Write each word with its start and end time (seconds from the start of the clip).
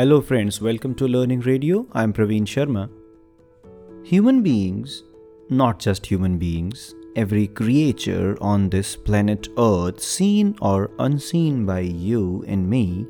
Hello, 0.00 0.22
friends, 0.22 0.62
welcome 0.62 0.94
to 0.94 1.06
Learning 1.06 1.40
Radio. 1.40 1.86
I'm 1.92 2.14
Praveen 2.14 2.46
Sharma. 2.46 2.88
Human 4.02 4.42
beings, 4.42 5.02
not 5.50 5.78
just 5.78 6.06
human 6.06 6.38
beings, 6.38 6.94
every 7.16 7.48
creature 7.48 8.34
on 8.40 8.70
this 8.70 8.96
planet 8.96 9.48
Earth, 9.58 10.00
seen 10.00 10.56
or 10.62 10.90
unseen 11.00 11.66
by 11.66 11.80
you 11.80 12.42
and 12.48 12.66
me, 12.66 13.06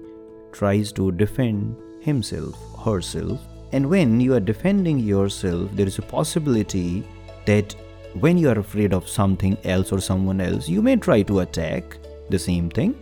tries 0.51 0.91
to 0.95 1.13
defend 1.13 1.77
himself, 2.01 2.59
herself. 2.85 3.41
And 3.71 3.89
when 3.89 4.19
you 4.19 4.35
are 4.35 4.41
defending 4.41 4.99
yourself, 4.99 5.71
there 5.77 5.87
is 5.87 5.99
a 5.99 6.11
possibility 6.17 7.05
that 7.47 7.73
when 8.15 8.37
you 8.37 8.49
are 8.49 8.59
afraid 8.59 8.93
of 8.93 9.09
something 9.09 9.57
else 9.63 9.93
or 9.93 10.01
someone 10.01 10.41
else, 10.41 10.69
you 10.69 10.83
may 10.83 10.97
try 10.97 11.23
to 11.23 11.39
attack 11.39 11.99
the 12.31 12.39
same 12.41 12.69
thing 12.69 13.01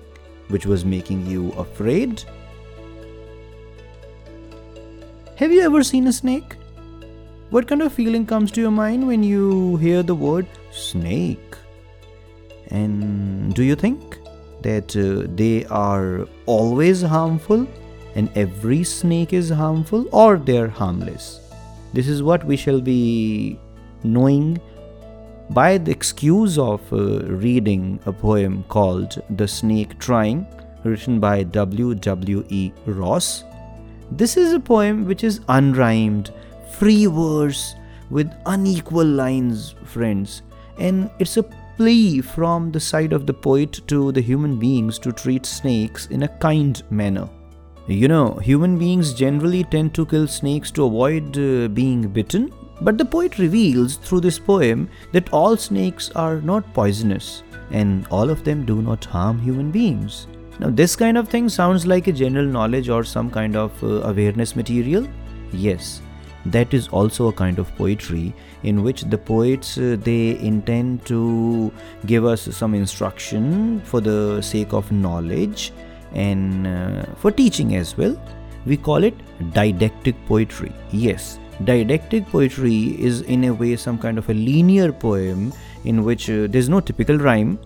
which 0.49 0.67
was 0.67 0.85
making 0.85 1.27
you 1.27 1.53
afraid. 1.53 2.23
Have 5.39 5.53
you 5.53 5.61
ever 5.61 5.85
seen 5.85 6.09
a 6.09 6.13
snake? 6.13 6.57
What 7.51 7.69
kind 7.69 7.81
of 7.83 7.93
feeling 7.93 8.27
comes 8.27 8.51
to 8.51 8.61
your 8.61 8.73
mind 8.73 9.07
when 9.07 9.23
you 9.23 9.77
hear 9.77 10.03
the 10.03 10.17
word 10.17 10.49
snake? 10.73 11.55
And 12.73 13.55
do 13.55 13.63
you 13.63 13.77
think 13.77 14.19
that 14.63 14.97
uh, 14.97 15.31
they 15.37 15.65
are 15.67 16.27
always 16.47 17.03
harmful 17.03 17.69
and 18.17 18.37
every 18.37 18.83
snake 18.83 19.33
is 19.33 19.49
harmful 19.49 20.09
or 20.11 20.39
they're 20.39 20.67
harmless? 20.67 21.39
This 21.93 22.09
is 22.09 22.21
what 22.21 22.43
we 22.43 22.57
shall 22.57 22.81
be 22.81 23.61
knowing 24.03 24.61
by 25.51 25.79
the 25.79 25.93
excuse 25.93 26.59
of 26.59 26.93
uh, 26.93 27.21
reading 27.47 28.01
a 28.07 28.13
poem 28.13 28.65
called 28.65 29.23
The 29.31 29.47
Snake 29.47 30.01
Trying, 30.01 30.49
written 30.83 31.21
by 31.21 31.45
W. 31.45 31.95
W. 31.95 32.45
E. 32.49 32.73
Ross. 32.87 33.45
This 34.11 34.37
is 34.37 34.55
a 34.55 34.61
poem 34.61 35.05
which 35.05 35.23
is 35.23 35.41
unrhymed, 35.49 36.31
free 36.73 37.07
verse 37.07 37.75
with 38.11 38.33
unequal 38.47 39.05
lines, 39.05 39.75
friends, 39.85 40.43
and 40.79 41.11
it's 41.19 41.37
a 41.37 41.43
plea 41.77 42.23
from 42.23 42.73
the 42.73 42.81
side 42.81 43.13
of 43.13 43.27
the 43.27 43.35
poet 43.35 43.81
to 43.87 44.11
the 44.13 44.21
human 44.21 44.59
beings 44.59 44.99
to 45.01 45.13
treat 45.13 45.45
snakes 45.45 46.07
in 46.07 46.23
a 46.23 46.29
kind 46.39 46.83
manner. 46.91 47.29
You 47.87 48.09
know, 48.09 48.35
human 48.35 48.79
beings 48.79 49.13
generally 49.13 49.65
tend 49.65 49.95
to 49.95 50.07
kill 50.07 50.27
snakes 50.27 50.71
to 50.73 50.85
avoid 50.85 51.39
uh, 51.39 51.69
being 51.69 52.09
bitten, 52.09 52.53
but 52.81 52.97
the 52.97 53.05
poet 53.05 53.39
reveals 53.39 53.97
through 53.97 54.21
this 54.21 54.39
poem 54.39 54.89
that 55.13 55.33
all 55.33 55.57
snakes 55.57 56.11
are 56.11 56.41
not 56.41 56.73
poisonous 56.73 57.43
and 57.71 58.07
all 58.11 58.31
of 58.31 58.45
them 58.45 58.65
do 58.65 58.81
not 58.81 59.05
harm 59.05 59.39
human 59.39 59.71
beings. 59.71 60.27
Now, 60.61 60.71
this 60.71 60.97
kind 60.97 61.17
of 61.17 61.29
thing 61.29 61.49
sounds 61.49 61.87
like 61.87 62.09
a 62.09 62.13
general 62.13 62.47
knowledge 62.47 62.89
or 62.89 63.05
some 63.05 63.31
kind 63.31 63.55
of 63.55 63.83
uh, 63.83 64.03
awareness 64.03 64.57
material. 64.57 65.07
Yes, 65.53 66.03
that 66.47 66.75
is 66.75 66.89
also 66.89 67.29
a 67.29 67.33
kind 67.33 67.59
of 67.59 67.75
poetry 67.77 68.35
in 68.65 68.83
which 68.83 69.03
the 69.03 69.19
poets 69.19 69.79
uh, 69.79 69.97
they 70.01 70.39
intend 70.39 71.07
to 71.07 71.73
give 72.07 72.25
us 72.25 72.43
some 72.57 72.75
instruction 72.75 73.81
for 73.83 74.01
the 74.01 74.43
sake 74.43 74.73
of 74.73 74.91
knowledge 74.91 75.73
and 76.13 76.67
uh, 76.67 77.05
for 77.17 77.31
teaching 77.31 77.77
as 77.77 77.97
well. 77.97 78.21
We 78.67 78.77
call 78.77 79.05
it 79.05 79.15
didactic 79.53 80.17
poetry. 80.27 80.73
Yes, 80.91 81.39
didactic 81.65 82.27
poetry 82.27 83.01
is 83.01 83.23
in 83.23 83.45
a 83.45 83.55
way 83.55 83.77
some 83.77 83.99
kind 83.99 84.19
of 84.19 84.29
a 84.29 84.35
linear 84.35 84.93
poem 84.93 85.53
in 85.85 86.05
which 86.05 86.29
uh, 86.29 86.49
there's 86.49 86.69
no 86.69 86.81
typical 86.81 87.17
rhyme 87.17 87.59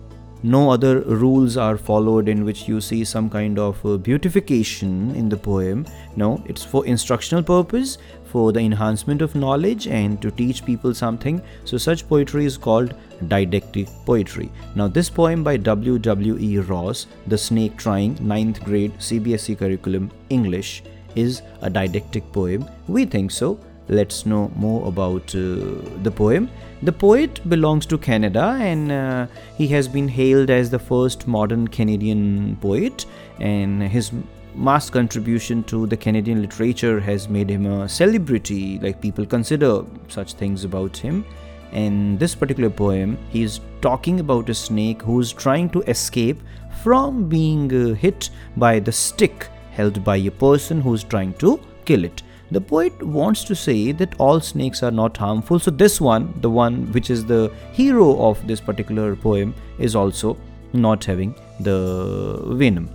no 0.43 0.69
other 0.69 0.99
rules 1.01 1.55
are 1.55 1.77
followed 1.77 2.27
in 2.27 2.43
which 2.43 2.67
you 2.67 2.81
see 2.81 3.05
some 3.05 3.29
kind 3.29 3.57
of 3.57 3.83
uh, 3.85 3.95
beautification 3.97 5.15
in 5.15 5.29
the 5.29 5.37
poem. 5.37 5.85
No 6.17 6.43
it's 6.45 6.63
for 6.63 6.85
instructional 6.85 7.41
purpose 7.41 7.97
for 8.25 8.51
the 8.51 8.59
enhancement 8.59 9.21
of 9.21 9.35
knowledge 9.35 9.87
and 9.87 10.21
to 10.21 10.31
teach 10.31 10.65
people 10.65 10.93
something. 10.93 11.41
So 11.63 11.77
such 11.77 12.07
poetry 12.09 12.45
is 12.45 12.57
called 12.57 12.93
didactic 13.27 13.87
poetry. 14.05 14.51
Now 14.75 14.89
this 14.89 15.09
poem 15.09 15.43
by 15.43 15.55
w 15.57 15.97
w 15.97 16.37
e 16.37 16.59
ross 16.59 17.07
the 17.27 17.37
snake 17.37 17.77
trying 17.77 18.15
9th 18.15 18.63
grade 18.63 18.93
cbse 18.97 19.57
curriculum 19.57 20.11
english 20.29 20.83
is 21.15 21.41
a 21.61 21.69
didactic 21.69 22.29
poem. 22.33 22.67
We 22.87 23.05
think 23.05 23.31
so. 23.31 23.59
Let's 23.87 24.25
know 24.25 24.51
more 24.55 24.87
about 24.87 25.35
uh, 25.35 25.75
the 26.03 26.11
poem. 26.13 26.49
The 26.83 26.91
poet 26.91 27.39
belongs 27.47 27.85
to 27.85 27.97
Canada 27.97 28.57
and 28.59 28.91
uh, 28.91 29.27
he 29.57 29.67
has 29.69 29.87
been 29.87 30.09
hailed 30.09 30.49
as 30.49 30.69
the 30.69 30.79
first 30.79 31.29
modern 31.29 31.65
Canadian 31.69 32.57
poet, 32.59 33.05
and 33.39 33.81
his 33.81 34.11
mass 34.53 34.89
contribution 34.89 35.63
to 35.63 35.87
the 35.87 35.95
Canadian 35.95 36.41
literature 36.41 36.99
has 36.99 37.29
made 37.29 37.49
him 37.49 37.67
a 37.67 37.87
celebrity, 37.87 38.79
like 38.79 38.99
people 38.99 39.25
consider 39.25 39.85
such 40.09 40.33
things 40.33 40.65
about 40.65 40.97
him. 40.97 41.23
In 41.71 42.17
this 42.17 42.35
particular 42.35 42.69
poem, 42.69 43.17
he 43.29 43.43
is 43.43 43.61
talking 43.79 44.19
about 44.19 44.49
a 44.49 44.53
snake 44.53 45.01
who's 45.03 45.31
trying 45.31 45.69
to 45.69 45.83
escape 45.83 46.41
from 46.81 47.29
being 47.29 47.73
uh, 47.73 47.95
hit 47.95 48.29
by 48.57 48.81
the 48.81 48.91
stick 48.91 49.47
held 49.71 50.03
by 50.03 50.17
a 50.17 50.31
person 50.31 50.81
who's 50.81 51.05
trying 51.05 51.33
to 51.35 51.61
kill 51.85 52.03
it 52.03 52.23
the 52.53 52.61
poet 52.61 53.01
wants 53.01 53.43
to 53.45 53.55
say 53.55 53.91
that 53.91 54.13
all 54.19 54.39
snakes 54.39 54.83
are 54.83 54.91
not 54.91 55.17
harmful. 55.17 55.59
So, 55.59 55.71
this 55.71 55.99
one, 55.99 56.33
the 56.41 56.49
one 56.49 56.91
which 56.91 57.09
is 57.09 57.25
the 57.25 57.51
hero 57.71 58.21
of 58.23 58.45
this 58.47 58.61
particular 58.61 59.15
poem, 59.15 59.55
is 59.79 59.95
also 59.95 60.37
not 60.71 61.03
having 61.03 61.35
the 61.59 62.41
venom. 62.45 62.89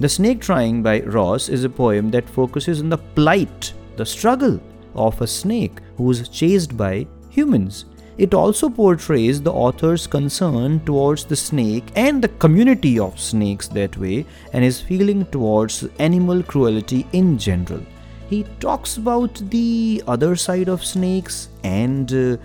The 0.00 0.08
Snake 0.08 0.40
Trying 0.40 0.82
by 0.82 1.00
Ross 1.02 1.48
is 1.48 1.62
a 1.64 1.68
poem 1.68 2.10
that 2.10 2.28
focuses 2.28 2.80
on 2.80 2.88
the 2.88 2.98
plight, 2.98 3.72
the 3.96 4.04
struggle 4.04 4.60
of 4.94 5.20
a 5.20 5.26
snake 5.26 5.78
who 5.96 6.10
is 6.10 6.28
chased 6.28 6.76
by 6.76 7.06
humans. 7.30 7.84
It 8.18 8.34
also 8.34 8.68
portrays 8.68 9.42
the 9.42 9.52
author's 9.52 10.06
concern 10.06 10.84
towards 10.84 11.24
the 11.24 11.36
snake 11.36 11.84
and 11.96 12.22
the 12.22 12.28
community 12.28 12.98
of 12.98 13.18
snakes 13.18 13.66
that 13.68 13.96
way 13.96 14.24
and 14.52 14.62
his 14.62 14.80
feeling 14.80 15.26
towards 15.26 15.84
animal 15.98 16.42
cruelty 16.42 17.06
in 17.12 17.38
general 17.38 17.84
he 18.28 18.44
talks 18.60 18.96
about 18.96 19.34
the 19.50 20.02
other 20.06 20.34
side 20.36 20.68
of 20.68 20.84
snakes 20.84 21.48
and 21.62 22.12
uh, 22.12 22.36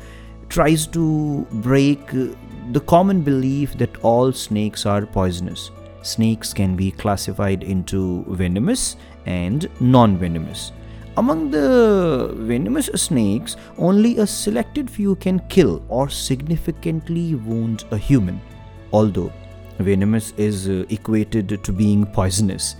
tries 0.50 0.86
to 0.88 1.48
break 1.52 2.14
uh, 2.14 2.28
the 2.72 2.82
common 2.82 3.22
belief 3.22 3.78
that 3.78 3.96
all 4.04 4.32
snakes 4.32 4.86
are 4.86 5.06
poisonous. 5.06 5.72
Snakes 6.02 6.54
can 6.54 6.76
be 6.76 6.92
classified 6.92 7.64
into 7.64 8.24
venomous 8.30 8.96
and 9.26 9.70
non 9.80 10.18
venomous. 10.18 10.72
Among 11.18 11.52
the 11.52 12.32
venomous 12.36 12.86
snakes, 12.96 13.58
only 13.78 14.18
a 14.20 14.28
selected 14.28 14.90
few 14.90 15.16
can 15.16 15.40
kill 15.50 15.84
or 15.90 16.10
significantly 16.10 17.36
wound 17.36 17.84
a 17.92 17.98
human. 17.98 18.40
Although 18.94 19.34
venomous 19.80 20.34
is 20.38 20.70
uh, 20.70 20.86
equated 20.90 21.62
to 21.64 21.74
being 21.74 22.06
poisonous, 22.06 22.76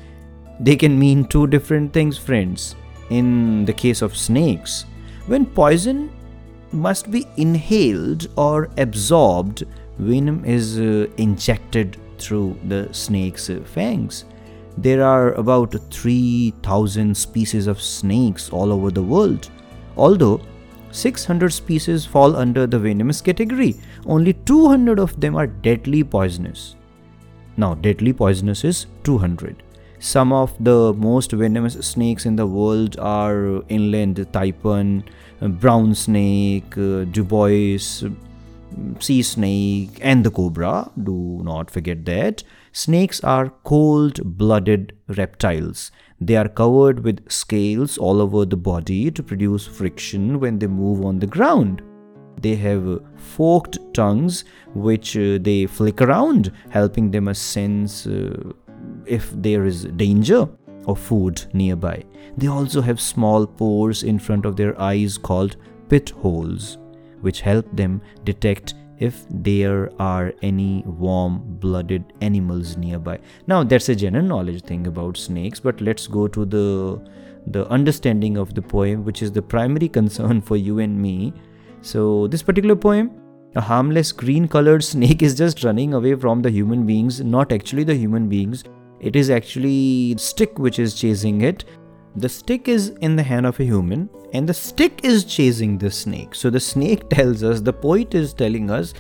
they 0.60 0.76
can 0.76 0.98
mean 0.98 1.26
two 1.26 1.48
different 1.48 1.92
things, 1.92 2.18
friends 2.18 2.76
in 3.10 3.66
the 3.66 3.74
case 3.74 4.02
of 4.02 4.16
snakes, 4.16 4.86
when 5.28 5.46
poison 5.46 6.12
must 6.72 7.10
be 7.12 7.26
inhaled 7.38 8.28
or 8.38 8.70
absorbed, 8.78 9.64
venom 9.98 10.46
is 10.46 10.80
uh, 10.80 11.08
injected 11.18 11.98
through 12.18 12.58
the 12.68 12.88
snake's 12.92 13.50
fangs. 13.66 14.26
There 14.78 15.04
are 15.04 15.34
about 15.34 15.76
3000 15.92 17.16
species 17.16 17.68
of 17.68 17.82
snakes 17.82 18.50
all 18.50 18.72
over 18.72 18.92
the 18.92 19.04
world. 19.04 19.50
Although 19.98 20.42
600 20.92 21.52
species 21.52 22.06
fall 22.06 22.36
under 22.36 22.66
the 22.66 22.80
venomous 22.80 23.22
category, 23.22 23.76
only 24.06 24.34
200 24.34 25.00
of 25.00 25.20
them 25.20 25.36
are 25.36 25.48
deadly 25.48 26.04
poisonous. 26.04 26.76
Now, 27.58 27.74
deadly 27.76 28.14
poisonous 28.14 28.64
is 28.64 28.86
200. 29.04 29.64
Some 30.00 30.32
of 30.32 30.56
the 30.64 30.94
most 30.94 31.34
venomous 31.34 31.74
snakes 31.86 32.26
in 32.26 32.38
the 32.38 32.48
world 32.48 32.98
are 33.00 33.62
inland 33.68 34.16
taipan, 34.32 35.04
brown 35.42 35.94
snake, 35.94 36.78
uh, 36.78 37.04
Dubois, 37.04 38.04
sea 39.00 39.22
snake, 39.22 40.00
and 40.02 40.24
the 40.24 40.32
cobra. 40.32 40.90
Do 41.04 41.42
not 41.44 41.70
forget 41.70 42.06
that. 42.06 42.44
Snakes 42.72 43.22
are 43.26 43.50
cold 43.66 44.38
blooded 44.38 44.94
reptiles. 45.10 45.92
They 46.22 46.38
are 46.38 46.48
covered 46.48 47.04
with 47.04 47.30
scales 47.30 47.98
all 47.98 48.22
over 48.22 48.46
the 48.46 48.58
body 48.58 49.12
to 49.12 49.22
produce 49.22 49.68
friction 49.68 50.40
when 50.40 50.60
they 50.60 50.68
move 50.68 51.04
on 51.04 51.20
the 51.20 51.28
ground. 51.28 51.82
They 52.42 52.56
have 52.56 53.02
forked 53.18 53.80
tongues 53.94 54.46
which 54.74 55.18
uh, 55.18 55.40
they 55.42 55.66
flick 55.66 56.02
around, 56.02 56.54
helping 56.70 57.12
them 57.12 57.34
sense 57.34 58.08
uh, 58.08 58.54
if 59.10 59.32
there 59.34 59.66
is 59.66 59.86
danger 59.98 60.48
or 60.86 60.96
food 60.96 61.46
nearby. 61.54 62.04
They 62.38 62.48
also 62.48 62.82
have 62.82 63.02
small 63.02 63.46
pores 63.46 64.04
in 64.04 64.20
front 64.20 64.46
of 64.46 64.56
their 64.56 64.80
eyes 64.80 65.18
called 65.18 65.58
pit 65.90 66.10
holes, 66.10 66.78
which 67.22 67.42
help 67.42 67.66
them 67.76 68.02
detect 68.24 68.76
if 69.00 69.26
there 69.30 69.92
are 70.00 70.34
any 70.42 70.84
warm 70.86 71.42
blooded 71.60 72.14
animals 72.22 72.76
nearby. 72.78 73.20
Now, 73.48 73.64
that's 73.64 73.90
a 73.90 73.96
general 73.96 74.26
knowledge 74.26 74.64
thing 74.64 74.88
about 74.88 75.18
snakes, 75.18 75.60
but 75.60 75.82
let's 75.82 76.08
go 76.08 76.28
to 76.28 76.46
the 76.46 77.02
the 77.48 77.68
understanding 77.70 78.38
of 78.38 78.54
the 78.54 78.62
poem, 78.62 79.06
which 79.06 79.22
is 79.22 79.32
the 79.32 79.42
primary 79.42 79.88
concern 80.00 80.42
for 80.42 80.58
you 80.58 80.80
and 80.80 81.02
me. 81.02 81.34
So, 81.82 82.28
this 82.28 82.44
particular 82.44 82.76
poem, 82.76 83.12
a 83.56 83.62
harmless 83.62 84.12
green 84.12 84.48
colored 84.48 84.84
snake 84.84 85.24
is 85.24 85.36
just 85.36 85.64
running 85.64 85.94
away 85.94 86.16
from 86.16 86.42
the 86.42 86.52
human 86.52 86.86
beings, 86.86 87.22
not 87.22 87.52
actually 87.52 87.84
the 87.84 87.96
human 87.96 88.28
beings. 88.28 88.64
It 89.00 89.16
is 89.16 89.30
actually 89.30 90.16
stick 90.18 90.60
which 90.60 90.80
is 90.80 90.94
chasing 90.94 91.42
it. 91.42 91.66
The 92.16 92.30
stick 92.30 92.68
is 92.68 92.90
in 93.02 93.16
the 93.16 93.24
hand 93.24 93.46
of 93.46 93.60
a 93.60 93.64
human, 93.64 94.10
and 94.34 94.48
the 94.48 94.54
stick 94.54 95.02
is 95.04 95.24
chasing 95.24 95.78
the 95.78 95.92
snake. 95.92 96.36
So 96.36 96.50
the 96.50 96.60
snake 96.60 97.10
tells 97.10 97.44
us, 97.44 97.62
the 97.62 97.74
poet 97.74 98.14
is 98.14 98.34
telling 98.34 98.70
us 98.70 98.94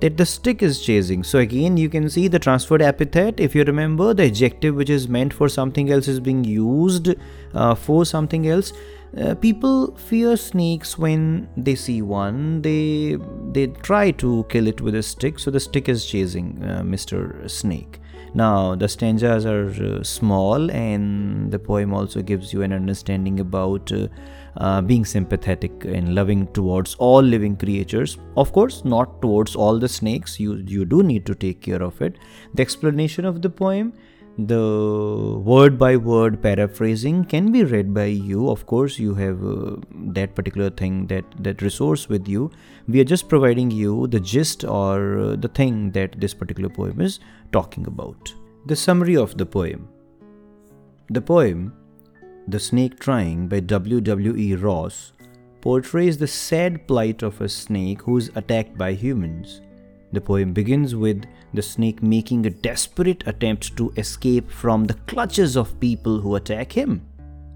that 0.00 0.16
the 0.16 0.26
stick 0.26 0.62
is 0.62 0.84
chasing. 0.84 1.22
So 1.22 1.38
again, 1.38 1.76
you 1.76 1.88
can 1.88 2.08
see 2.10 2.26
the 2.28 2.38
transferred 2.38 2.82
epithet. 2.82 3.38
If 3.38 3.54
you 3.54 3.64
remember, 3.64 4.12
the 4.12 4.24
adjective 4.24 4.74
which 4.74 4.90
is 4.90 5.08
meant 5.08 5.32
for 5.32 5.48
something 5.48 5.90
else 5.90 6.08
is 6.08 6.20
being 6.20 6.42
used 6.44 7.14
uh, 7.54 7.74
for 7.74 8.04
something 8.04 8.48
else. 8.48 8.72
Uh, 9.16 9.34
people 9.36 9.94
fear 9.96 10.36
snakes 10.36 10.98
when 10.98 11.48
they 11.56 11.76
see 11.76 12.02
one. 12.02 12.60
They 12.62 13.16
they 13.52 13.68
try 13.68 14.10
to 14.12 14.44
kill 14.48 14.66
it 14.66 14.80
with 14.80 14.96
a 14.96 15.02
stick. 15.02 15.38
So 15.38 15.52
the 15.52 15.60
stick 15.60 15.88
is 15.88 16.04
chasing 16.04 16.60
uh, 16.64 16.82
Mr. 16.82 17.48
Snake. 17.48 18.00
Now, 18.36 18.74
the 18.74 18.88
stanzas 18.88 19.46
are 19.46 19.68
uh, 19.68 20.02
small, 20.02 20.68
and 20.72 21.52
the 21.52 21.58
poem 21.58 21.94
also 21.94 22.20
gives 22.20 22.52
you 22.52 22.62
an 22.62 22.72
understanding 22.72 23.38
about 23.38 23.92
uh, 23.92 24.08
uh, 24.56 24.80
being 24.80 25.04
sympathetic 25.04 25.84
and 25.84 26.16
loving 26.16 26.48
towards 26.48 26.96
all 26.96 27.22
living 27.22 27.56
creatures. 27.56 28.18
Of 28.36 28.52
course, 28.52 28.84
not 28.84 29.22
towards 29.22 29.54
all 29.54 29.78
the 29.78 29.88
snakes, 29.88 30.40
you, 30.40 30.64
you 30.66 30.84
do 30.84 31.04
need 31.04 31.26
to 31.26 31.34
take 31.36 31.60
care 31.60 31.82
of 31.82 32.02
it. 32.02 32.18
The 32.54 32.62
explanation 32.62 33.24
of 33.24 33.40
the 33.40 33.50
poem 33.50 33.92
the 34.36 35.40
word 35.44 35.78
by 35.78 35.96
word 35.96 36.42
paraphrasing 36.42 37.24
can 37.24 37.52
be 37.52 37.62
read 37.62 37.94
by 37.94 38.06
you. 38.06 38.50
Of 38.50 38.66
course 38.66 38.98
you 38.98 39.14
have 39.14 39.44
uh, 39.44 39.76
that 40.12 40.34
particular 40.34 40.70
thing 40.70 41.06
that 41.06 41.24
that 41.38 41.62
resource 41.62 42.08
with 42.08 42.26
you. 42.26 42.50
We 42.88 43.00
are 43.00 43.04
just 43.04 43.28
providing 43.28 43.70
you 43.70 44.08
the 44.08 44.20
gist 44.20 44.64
or 44.64 45.18
uh, 45.18 45.36
the 45.36 45.48
thing 45.48 45.92
that 45.92 46.20
this 46.20 46.34
particular 46.34 46.68
poem 46.68 47.00
is 47.00 47.20
talking 47.52 47.86
about. 47.86 48.34
The 48.66 48.76
summary 48.76 49.16
of 49.16 49.38
the 49.38 49.46
poem. 49.46 49.88
The 51.10 51.20
poem 51.20 51.72
the 52.46 52.60
snake 52.60 52.98
trying 52.98 53.48
by 53.48 53.60
w.w.e 53.60 54.54
ross 54.56 55.12
portrays 55.62 56.18
the 56.18 56.26
sad 56.26 56.86
plight 56.86 57.22
of 57.22 57.40
a 57.40 57.48
snake 57.48 58.02
who 58.02 58.18
is 58.18 58.30
attacked 58.34 58.76
by 58.76 58.92
humans 58.92 59.62
the 60.14 60.20
poem 60.20 60.52
begins 60.52 60.94
with 60.94 61.24
the 61.52 61.62
snake 61.62 62.02
making 62.02 62.46
a 62.46 62.50
desperate 62.50 63.22
attempt 63.26 63.76
to 63.76 63.92
escape 63.96 64.50
from 64.50 64.84
the 64.84 64.94
clutches 65.06 65.56
of 65.56 65.78
people 65.80 66.20
who 66.20 66.36
attack 66.36 66.72
him. 66.72 67.02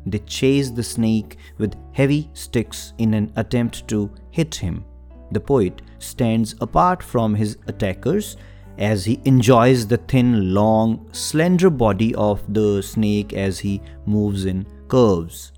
They 0.07 0.19
chase 0.21 0.71
the 0.71 0.83
snake 0.83 1.37
with 1.59 1.77
heavy 1.93 2.31
sticks 2.33 2.93
in 2.99 3.15
an 3.15 3.33
attempt 3.37 3.89
to 3.89 4.11
hit 4.31 4.55
him. 4.55 4.85
The 5.33 5.41
poet 5.41 5.83
stands 5.99 6.55
apart 6.61 7.03
from 7.03 7.35
his 7.35 7.59
attackers 7.67 8.37
as 8.79 9.05
he 9.05 9.21
enjoys 9.25 9.87
the 9.87 9.97
thin, 9.97 10.55
long, 10.55 11.09
slender 11.13 11.69
body 11.69 12.15
of 12.15 12.43
the 12.53 12.83
snake 12.83 13.33
as 13.33 13.59
he 13.59 13.83
moves 14.07 14.45
in 14.45 14.67
curves. 14.87 15.53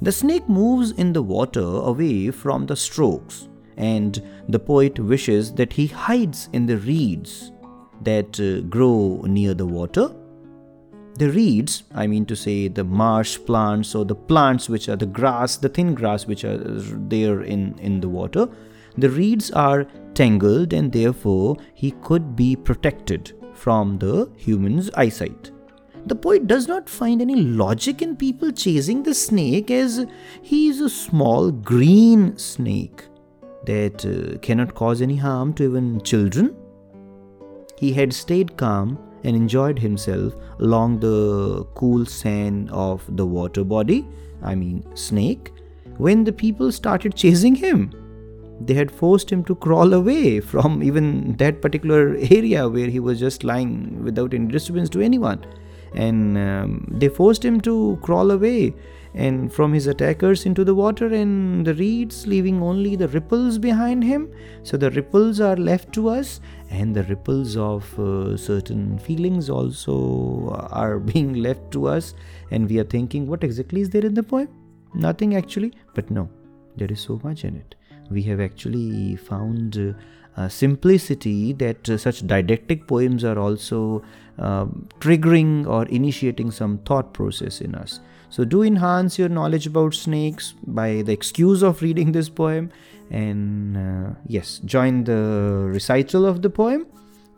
The 0.00 0.12
snake 0.12 0.48
moves 0.48 0.92
in 0.92 1.12
the 1.12 1.22
water 1.22 1.60
away 1.60 2.30
from 2.30 2.66
the 2.66 2.76
strokes 2.76 3.48
and 3.76 4.22
the 4.48 4.58
poet 4.58 4.98
wishes 4.98 5.52
that 5.54 5.72
he 5.72 5.86
hides 5.86 6.48
in 6.52 6.66
the 6.66 6.78
reeds 6.78 7.52
that 8.02 8.38
uh, 8.40 8.60
grow 8.68 9.22
near 9.26 9.54
the 9.54 9.66
water. 9.66 10.10
The 11.16 11.30
reeds, 11.30 11.84
I 11.94 12.06
mean 12.06 12.26
to 12.26 12.36
say 12.36 12.68
the 12.68 12.84
marsh 12.84 13.38
plants 13.46 13.94
or 13.94 14.04
the 14.04 14.16
plants 14.16 14.68
which 14.68 14.88
are 14.88 14.96
the 14.96 15.06
grass, 15.06 15.56
the 15.56 15.68
thin 15.68 15.94
grass 15.94 16.26
which 16.26 16.44
are 16.44 16.58
there 16.58 17.42
in, 17.42 17.78
in 17.78 18.00
the 18.00 18.08
water, 18.08 18.48
the 18.96 19.10
reeds 19.10 19.50
are 19.52 19.86
tangled 20.14 20.72
and 20.72 20.92
therefore 20.92 21.56
he 21.74 21.92
could 22.02 22.34
be 22.34 22.56
protected 22.56 23.32
from 23.54 23.98
the 23.98 24.30
human's 24.36 24.90
eyesight. 24.90 25.52
The 26.06 26.14
poet 26.16 26.46
does 26.46 26.68
not 26.68 26.88
find 26.88 27.22
any 27.22 27.36
logic 27.36 28.02
in 28.02 28.16
people 28.16 28.52
chasing 28.52 29.04
the 29.04 29.14
snake 29.14 29.70
as 29.70 30.04
he 30.42 30.68
is 30.68 30.80
a 30.80 30.90
small 30.90 31.50
green 31.50 32.36
snake 32.36 33.06
that 33.66 34.04
uh, 34.04 34.38
cannot 34.38 34.74
cause 34.74 35.02
any 35.02 35.16
harm 35.16 35.52
to 35.54 35.64
even 35.64 36.00
children. 36.02 36.54
He 37.76 37.92
had 37.92 38.12
stayed 38.12 38.56
calm 38.56 38.98
and 39.24 39.34
enjoyed 39.36 39.78
himself 39.78 40.34
along 40.60 41.00
the 41.00 41.66
cool 41.74 42.04
sand 42.06 42.70
of 42.70 43.02
the 43.16 43.26
water 43.26 43.64
body, 43.64 44.06
I 44.42 44.54
mean, 44.54 44.84
snake, 44.94 45.52
when 45.96 46.24
the 46.24 46.32
people 46.32 46.70
started 46.72 47.14
chasing 47.24 47.54
him. 47.54 47.92
They 48.60 48.74
had 48.74 48.90
forced 48.90 49.30
him 49.30 49.42
to 49.44 49.56
crawl 49.56 49.94
away 49.94 50.38
from 50.40 50.82
even 50.82 51.36
that 51.38 51.60
particular 51.60 52.16
area 52.30 52.68
where 52.68 52.86
he 52.86 53.00
was 53.00 53.18
just 53.18 53.42
lying 53.42 54.04
without 54.04 54.32
any 54.32 54.46
disturbance 54.46 54.88
to 54.90 55.00
anyone. 55.00 55.44
And 55.94 56.38
um, 56.38 56.86
they 56.88 57.08
forced 57.08 57.44
him 57.44 57.60
to 57.62 57.98
crawl 58.02 58.30
away 58.30 58.74
and 59.14 59.52
from 59.52 59.72
his 59.72 59.86
attackers 59.86 60.44
into 60.44 60.64
the 60.64 60.74
water 60.74 61.06
and 61.06 61.64
the 61.64 61.74
reeds 61.74 62.26
leaving 62.26 62.60
only 62.62 62.96
the 62.96 63.08
ripples 63.08 63.58
behind 63.58 64.02
him. 64.02 64.30
So 64.64 64.76
the 64.76 64.90
ripples 64.90 65.40
are 65.40 65.56
left 65.56 65.92
to 65.94 66.08
us 66.08 66.40
and 66.68 66.94
the 66.94 67.04
ripples 67.04 67.56
of 67.56 67.98
uh, 67.98 68.36
certain 68.36 68.98
feelings 68.98 69.48
also 69.48 70.50
are 70.70 70.98
being 71.12 71.34
left 71.34 71.70
to 71.72 71.86
us 71.86 72.14
and 72.50 72.68
we 72.68 72.78
are 72.80 72.84
thinking 72.84 73.26
what 73.28 73.44
exactly 73.44 73.80
is 73.82 73.90
there 73.90 74.04
in 74.04 74.14
the 74.14 74.22
poem? 74.22 74.48
Nothing 74.94 75.36
actually 75.36 75.72
but 75.94 76.10
no 76.10 76.28
there 76.76 76.90
is 76.90 77.00
so 77.00 77.20
much 77.22 77.44
in 77.44 77.56
it. 77.56 77.76
We 78.10 78.22
have 78.22 78.40
actually 78.40 79.16
found 79.16 79.96
uh, 80.36 80.48
simplicity 80.48 81.52
that 81.52 81.88
uh, 81.88 81.96
such 81.96 82.26
didactic 82.26 82.88
poems 82.88 83.22
are 83.22 83.38
also 83.38 84.02
uh, 84.38 84.66
triggering 84.98 85.66
or 85.66 85.86
initiating 85.86 86.50
some 86.50 86.78
thought 86.78 87.14
process 87.14 87.60
in 87.60 87.76
us 87.76 88.00
so, 88.34 88.44
do 88.44 88.64
enhance 88.64 89.16
your 89.16 89.28
knowledge 89.28 89.68
about 89.68 89.94
snakes 89.94 90.54
by 90.66 91.02
the 91.02 91.12
excuse 91.12 91.62
of 91.62 91.80
reading 91.82 92.10
this 92.10 92.28
poem, 92.28 92.72
and 93.08 93.76
uh, 93.76 94.10
yes, 94.26 94.60
join 94.64 95.04
the 95.04 95.68
recital 95.72 96.26
of 96.26 96.42
the 96.42 96.50
poem 96.50 96.84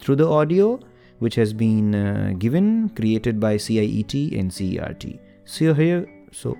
through 0.00 0.16
the 0.16 0.26
audio, 0.26 0.80
which 1.18 1.34
has 1.34 1.52
been 1.52 1.94
uh, 1.94 2.32
given, 2.38 2.88
created 3.00 3.38
by 3.38 3.56
CIET 3.56 4.40
and 4.40 4.50
CERT. 4.50 5.18
So 5.44 5.74
here, 5.74 6.08
so 6.32 6.56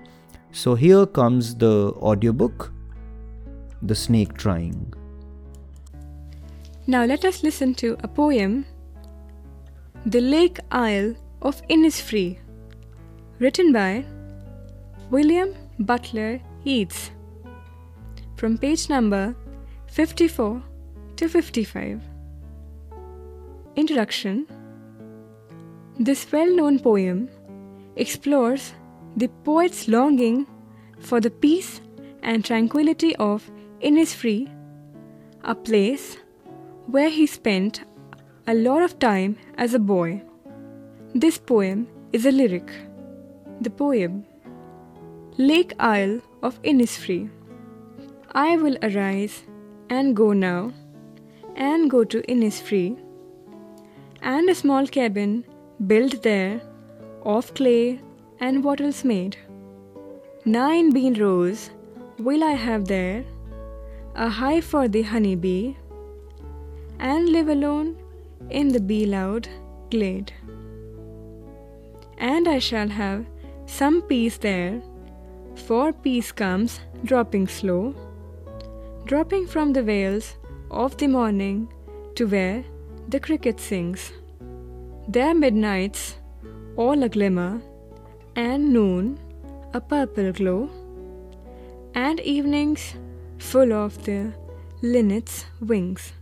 so 0.51 0.75
here 0.75 1.07
comes 1.07 1.55
the 1.55 1.93
audiobook, 1.97 2.71
The 3.81 3.95
Snake 3.95 4.37
Trying. 4.37 4.93
Now 6.85 7.05
let 7.05 7.25
us 7.25 7.41
listen 7.41 7.73
to 7.81 7.97
a 8.03 8.07
poem, 8.07 8.67
The 10.05 10.21
Lake 10.21 10.59
Isle 10.71 11.15
of 11.41 11.59
Innisfree, 11.69 12.37
written 13.39 13.73
by 13.73 14.05
William 15.09 15.55
Butler 15.79 16.41
Yeats 16.65 17.11
from 18.35 18.57
page 18.57 18.89
number 18.89 19.33
54 19.85 20.61
to 21.15 21.29
55. 21.29 22.01
Introduction 23.77 24.45
This 25.97 26.29
well 26.29 26.53
known 26.53 26.79
poem 26.79 27.29
explores 27.95 28.73
the 29.15 29.29
poet's 29.45 29.87
longing 29.87 30.45
for 30.99 31.21
the 31.21 31.31
peace 31.31 31.79
and 32.21 32.43
tranquility 32.43 33.15
of 33.15 33.49
Innisfree, 33.81 34.51
a 35.45 35.55
place 35.55 36.17
where 36.87 37.09
he 37.09 37.25
spent 37.27 37.85
a 38.45 38.53
lot 38.53 38.81
of 38.81 38.99
time 38.99 39.37
as 39.57 39.73
a 39.73 39.79
boy. 39.79 40.21
This 41.15 41.37
poem 41.37 41.87
is 42.11 42.25
a 42.25 42.31
lyric. 42.31 42.69
The 43.61 43.69
poem 43.69 44.25
Lake 45.39 45.73
Isle 45.79 46.21
of 46.41 46.59
Innisfree. 46.63 47.29
I 48.31 48.57
will 48.57 48.75
arise 48.81 49.43
and 49.87 50.15
go 50.15 50.33
now, 50.33 50.73
and 51.55 51.91
go 51.91 52.03
to 52.03 52.23
Innisfree, 52.23 52.97
and 54.23 54.49
a 54.49 54.55
small 54.55 54.87
cabin 54.87 55.45
built 55.85 56.23
there 56.23 56.59
of 57.21 57.53
clay 57.53 58.01
and 58.39 58.63
wattles 58.63 59.03
made. 59.03 59.37
Nine 60.43 60.91
bean 60.91 61.13
rows 61.21 61.69
will 62.17 62.43
I 62.43 62.53
have 62.53 62.87
there, 62.87 63.23
a 64.15 64.29
hive 64.29 64.65
for 64.65 64.87
the 64.87 65.03
honey 65.03 65.35
bee, 65.35 65.77
and 66.97 67.29
live 67.29 67.47
alone 67.47 67.95
in 68.49 68.69
the 68.69 68.79
bee 68.79 69.05
loud 69.05 69.47
glade. 69.91 70.33
And 72.17 72.47
I 72.47 72.57
shall 72.57 72.87
have 72.87 73.27
some 73.67 74.01
peace 74.01 74.37
there 74.37 74.81
for 75.65 75.91
peace 75.91 76.31
comes 76.31 76.79
dropping 77.03 77.47
slow, 77.47 77.93
dropping 79.05 79.47
from 79.47 79.73
the 79.73 79.83
vales 79.83 80.35
of 80.71 80.95
the 80.97 81.07
morning 81.07 81.67
to 82.15 82.25
where 82.27 82.63
the 83.09 83.19
cricket 83.19 83.59
sings. 83.59 84.11
There 85.07 85.33
midnights 85.33 86.17
all 86.75 87.03
a 87.03 87.09
glimmer, 87.09 87.61
and 88.35 88.71
noon 88.71 89.19
a 89.73 89.81
purple 89.81 90.31
glow, 90.31 90.69
and 91.95 92.19
evenings 92.19 92.95
full 93.39 93.73
of 93.73 94.03
the 94.05 94.33
linnet's 94.81 95.45
wings. 95.59 96.13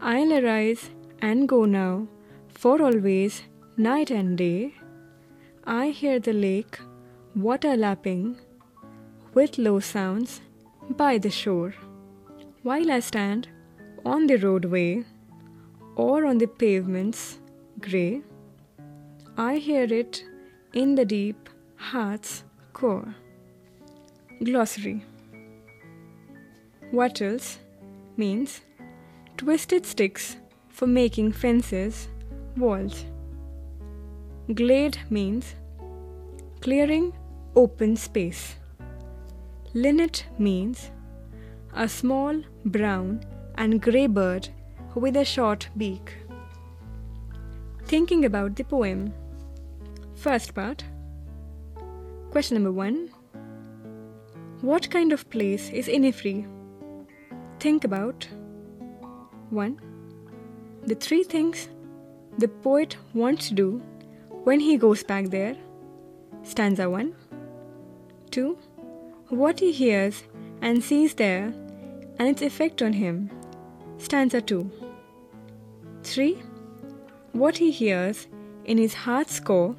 I'll 0.00 0.32
arise 0.32 0.90
and 1.20 1.48
go 1.48 1.64
now, 1.64 2.06
for 2.48 2.82
always, 2.82 3.42
night 3.76 4.10
and 4.10 4.38
day. 4.38 4.74
I 5.64 5.88
hear 5.88 6.20
the 6.20 6.32
lake, 6.32 6.78
water 7.34 7.76
lapping, 7.76 8.36
with 9.34 9.58
low 9.58 9.78
sounds 9.80 10.40
by 10.96 11.18
the 11.18 11.30
shore. 11.30 11.74
While 12.62 12.90
I 12.90 13.00
stand 13.00 13.48
on 14.04 14.26
the 14.26 14.36
roadway 14.36 15.04
or 15.94 16.24
on 16.24 16.38
the 16.38 16.46
pavements 16.46 17.38
grey, 17.80 18.22
I 19.36 19.56
hear 19.56 19.84
it 19.84 20.24
in 20.72 20.94
the 20.94 21.04
deep 21.04 21.48
heart's 21.76 22.44
core. 22.72 23.14
Glossary 24.42 25.04
Wattles 26.92 27.58
means 28.16 28.60
twisted 29.36 29.86
sticks 29.86 30.36
for 30.68 30.86
making 30.86 31.32
fences, 31.32 32.08
walls. 32.56 33.04
Glade 34.52 34.98
means 35.08 35.54
clearing 36.60 37.12
open 37.56 37.96
space. 37.96 38.56
Linnet 39.74 40.24
means 40.38 40.90
a 41.74 41.88
small 41.88 42.42
brown 42.64 43.24
and 43.56 43.80
grey 43.80 44.06
bird 44.06 44.48
with 44.94 45.16
a 45.16 45.24
short 45.24 45.68
beak. 45.76 46.16
Thinking 47.84 48.24
about 48.24 48.56
the 48.56 48.64
poem. 48.64 49.12
First 50.14 50.54
part. 50.54 50.84
Question 52.30 52.54
number 52.54 52.72
one 52.72 53.10
What 54.60 54.90
kind 54.90 55.12
of 55.12 55.28
place 55.30 55.70
is 55.70 55.88
Innisfree? 55.88 56.46
Think 57.58 57.84
about 57.84 58.26
1. 59.50 59.80
The 60.86 60.94
three 60.94 61.24
things 61.24 61.68
the 62.38 62.48
poet 62.48 62.96
wants 63.12 63.48
to 63.48 63.54
do 63.54 63.82
when 64.44 64.60
he 64.60 64.78
goes 64.78 65.02
back 65.02 65.26
there. 65.26 65.56
Stanza 66.42 66.88
1. 66.88 67.14
2. 68.30 68.56
What 69.28 69.60
he 69.60 69.72
hears 69.72 70.24
and 70.60 70.82
sees 70.82 71.14
there 71.14 71.52
and 72.18 72.28
its 72.28 72.42
effect 72.42 72.82
on 72.82 72.92
him. 72.92 73.30
Stanza 73.98 74.40
2. 74.40 74.70
3. 76.02 76.42
What 77.32 77.58
he 77.58 77.70
hears 77.70 78.26
in 78.64 78.78
his 78.78 78.94
heart's 78.94 79.40
core, 79.40 79.76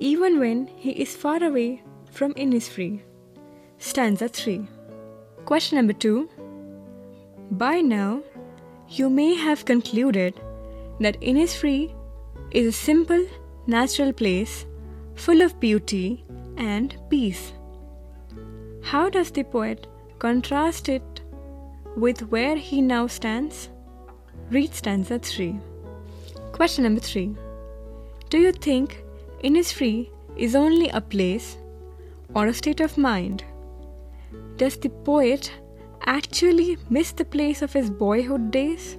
even 0.00 0.38
when 0.38 0.66
he 0.76 0.90
is 0.90 1.16
far 1.16 1.42
away 1.42 1.82
from 2.10 2.34
Innisfree. 2.34 3.00
Stanza 3.78 4.28
3. 4.28 4.66
Question 5.44 5.76
number 5.76 5.92
2. 5.92 6.28
By 7.50 7.80
now, 7.80 8.22
you 8.88 9.10
may 9.10 9.34
have 9.34 9.64
concluded 9.64 10.34
that 11.00 11.20
Innisfree 11.20 11.94
is 12.50 12.66
a 12.66 12.72
simple, 12.72 13.26
natural 13.66 14.12
place 14.12 14.66
full 15.14 15.42
of 15.42 15.58
beauty 15.60 16.24
and 16.56 16.96
peace. 17.08 17.52
How 18.82 19.08
does 19.08 19.30
the 19.30 19.44
poet 19.44 19.86
contrast 20.18 20.88
it 20.88 21.22
with 21.96 22.20
where 22.30 22.56
he 22.56 22.80
now 22.80 23.06
stands? 23.06 23.68
Read 24.50 24.74
stanza 24.74 25.18
3. 25.18 25.58
Question 26.52 26.84
number 26.84 27.00
3. 27.00 27.34
Do 28.30 28.38
you 28.38 28.52
think 28.52 29.02
Innisfree 29.42 30.10
is 30.36 30.54
only 30.54 30.88
a 30.90 31.00
place 31.00 31.56
or 32.34 32.46
a 32.46 32.54
state 32.54 32.80
of 32.80 32.98
mind? 32.98 33.44
Does 34.56 34.76
the 34.76 34.88
poet 34.88 35.52
actually 36.06 36.78
miss 36.90 37.12
the 37.12 37.24
place 37.24 37.62
of 37.62 37.72
his 37.72 37.90
boyhood 37.90 38.50
days? 38.50 38.98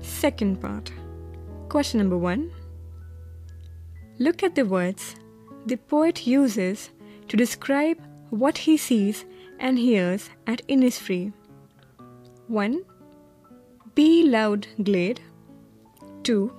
Second 0.00 0.60
part. 0.60 0.90
Question 1.68 1.98
number 1.98 2.16
1. 2.16 2.50
Look 4.18 4.42
at 4.42 4.54
the 4.54 4.64
words 4.64 5.16
the 5.68 5.76
poet 5.76 6.26
uses 6.26 6.90
to 7.28 7.36
describe 7.36 7.98
what 8.30 8.58
he 8.58 8.76
sees 8.76 9.24
and 9.58 9.78
hears 9.78 10.30
at 10.46 10.66
Innisfree. 10.66 11.32
1. 12.46 12.84
Bee 13.94 14.22
loud 14.22 14.66
glade. 14.82 15.20
2. 16.22 16.50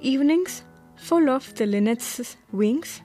Evenings 0.00 0.62
full 0.96 1.28
of 1.28 1.54
the 1.56 1.66
linnet's 1.66 2.36
wings. 2.52 3.02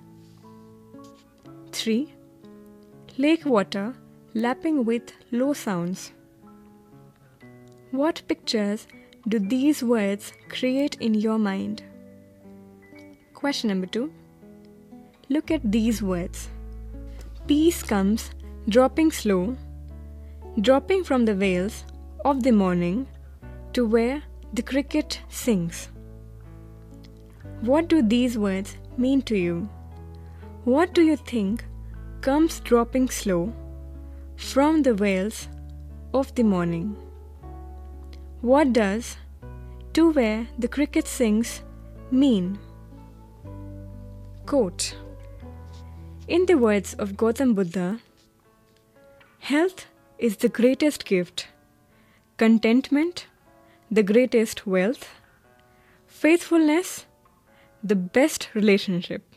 3. 1.73 2.13
Lake 3.17 3.45
water 3.45 3.93
lapping 4.33 4.85
with 4.85 5.11
low 5.31 5.51
sounds. 5.51 6.11
What 7.91 8.21
pictures 8.29 8.87
do 9.27 9.39
these 9.39 9.83
words 9.83 10.31
create 10.47 10.95
in 11.01 11.13
your 11.13 11.37
mind? 11.37 11.83
Question 13.33 13.67
number 13.69 13.87
2. 13.87 14.11
Look 15.31 15.50
at 15.50 15.71
these 15.71 16.01
words. 16.03 16.50
Peace 17.47 17.83
comes 17.83 18.31
dropping 18.67 19.11
slow, 19.11 19.55
dropping 20.59 21.05
from 21.05 21.23
the 21.23 21.33
vales 21.33 21.85
of 22.25 22.43
the 22.43 22.51
morning 22.51 23.07
to 23.71 23.85
where 23.85 24.23
the 24.53 24.61
cricket 24.61 25.21
sings. 25.29 25.88
What 27.61 27.88
do 27.88 28.01
these 28.01 28.38
words 28.38 28.75
mean 28.97 29.21
to 29.21 29.38
you? 29.38 29.69
What 30.65 30.93
do 30.93 31.01
you 31.01 31.15
think 31.15 31.63
comes 32.19 32.59
dropping 32.59 33.07
slow 33.07 33.53
from 34.35 34.81
the 34.81 34.93
vales 34.93 35.47
of 36.13 36.35
the 36.35 36.43
morning? 36.43 36.97
What 38.41 38.73
does 38.73 39.15
to 39.93 40.11
where 40.11 40.50
the 40.59 40.67
cricket 40.67 41.07
sings 41.07 41.61
mean? 42.11 42.59
Quote 44.45 44.93
In 46.31 46.45
the 46.45 46.57
words 46.57 46.93
of 46.93 47.17
Gautam 47.17 47.55
Buddha, 47.55 48.00
health 49.39 49.88
is 50.17 50.38
the 50.38 50.47
greatest 50.47 51.03
gift, 51.03 51.50
contentment 52.38 53.27
the 53.91 54.01
greatest 54.01 54.65
wealth, 54.65 55.09
faithfulness 56.07 57.05
the 57.83 57.97
best 57.97 58.47
relationship. 58.53 59.30